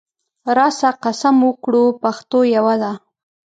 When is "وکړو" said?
1.49-1.83